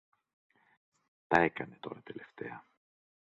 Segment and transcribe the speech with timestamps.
[1.27, 2.65] Τα έκανε τώρα τελευταία.